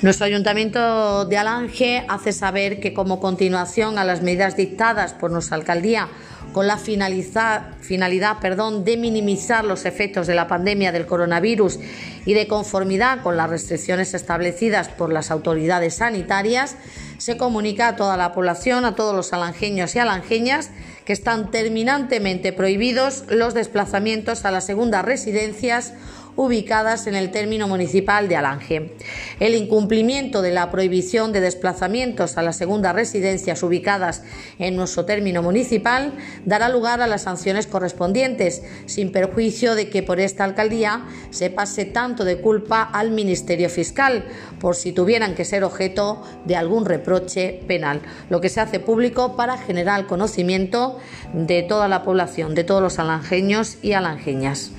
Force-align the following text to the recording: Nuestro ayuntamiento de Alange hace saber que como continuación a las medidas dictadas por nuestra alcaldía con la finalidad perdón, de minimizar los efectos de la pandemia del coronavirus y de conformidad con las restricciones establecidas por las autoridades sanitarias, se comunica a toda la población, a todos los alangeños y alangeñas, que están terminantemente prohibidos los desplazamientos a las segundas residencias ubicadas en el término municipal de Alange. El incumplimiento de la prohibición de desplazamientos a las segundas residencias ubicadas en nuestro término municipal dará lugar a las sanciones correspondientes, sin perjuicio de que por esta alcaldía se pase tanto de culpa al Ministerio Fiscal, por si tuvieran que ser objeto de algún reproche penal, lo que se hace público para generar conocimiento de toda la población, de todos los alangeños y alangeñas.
Nuestro 0.00 0.26
ayuntamiento 0.26 1.24
de 1.24 1.38
Alange 1.38 2.04
hace 2.08 2.32
saber 2.32 2.78
que 2.78 2.94
como 2.94 3.18
continuación 3.18 3.98
a 3.98 4.04
las 4.04 4.22
medidas 4.22 4.56
dictadas 4.56 5.12
por 5.12 5.32
nuestra 5.32 5.56
alcaldía 5.56 6.08
con 6.52 6.68
la 6.68 6.78
finalidad 6.78 8.38
perdón, 8.40 8.84
de 8.84 8.96
minimizar 8.96 9.64
los 9.64 9.84
efectos 9.84 10.28
de 10.28 10.36
la 10.36 10.46
pandemia 10.46 10.92
del 10.92 11.04
coronavirus 11.04 11.80
y 12.24 12.32
de 12.32 12.46
conformidad 12.46 13.22
con 13.22 13.36
las 13.36 13.50
restricciones 13.50 14.14
establecidas 14.14 14.88
por 14.88 15.12
las 15.12 15.32
autoridades 15.32 15.96
sanitarias, 15.96 16.76
se 17.18 17.36
comunica 17.36 17.88
a 17.88 17.96
toda 17.96 18.16
la 18.16 18.32
población, 18.32 18.84
a 18.84 18.94
todos 18.94 19.16
los 19.16 19.32
alangeños 19.32 19.96
y 19.96 19.98
alangeñas, 19.98 20.70
que 21.04 21.12
están 21.12 21.50
terminantemente 21.50 22.52
prohibidos 22.52 23.24
los 23.28 23.52
desplazamientos 23.52 24.44
a 24.44 24.52
las 24.52 24.64
segundas 24.64 25.04
residencias 25.04 25.92
ubicadas 26.38 27.08
en 27.08 27.16
el 27.16 27.32
término 27.32 27.66
municipal 27.66 28.28
de 28.28 28.36
Alange. 28.36 28.92
El 29.40 29.56
incumplimiento 29.56 30.40
de 30.40 30.52
la 30.52 30.70
prohibición 30.70 31.32
de 31.32 31.40
desplazamientos 31.40 32.38
a 32.38 32.42
las 32.42 32.56
segundas 32.56 32.94
residencias 32.94 33.60
ubicadas 33.64 34.22
en 34.60 34.76
nuestro 34.76 35.04
término 35.04 35.42
municipal 35.42 36.12
dará 36.44 36.68
lugar 36.68 37.02
a 37.02 37.08
las 37.08 37.22
sanciones 37.22 37.66
correspondientes, 37.66 38.62
sin 38.86 39.10
perjuicio 39.10 39.74
de 39.74 39.90
que 39.90 40.04
por 40.04 40.20
esta 40.20 40.44
alcaldía 40.44 41.06
se 41.30 41.50
pase 41.50 41.84
tanto 41.84 42.24
de 42.24 42.40
culpa 42.40 42.82
al 42.82 43.10
Ministerio 43.10 43.68
Fiscal, 43.68 44.24
por 44.60 44.76
si 44.76 44.92
tuvieran 44.92 45.34
que 45.34 45.44
ser 45.44 45.64
objeto 45.64 46.22
de 46.44 46.54
algún 46.54 46.84
reproche 46.84 47.64
penal, 47.66 48.00
lo 48.30 48.40
que 48.40 48.48
se 48.48 48.60
hace 48.60 48.78
público 48.78 49.34
para 49.34 49.58
generar 49.58 50.06
conocimiento 50.06 51.00
de 51.32 51.64
toda 51.64 51.88
la 51.88 52.04
población, 52.04 52.54
de 52.54 52.62
todos 52.62 52.80
los 52.80 53.00
alangeños 53.00 53.78
y 53.82 53.94
alangeñas. 53.94 54.70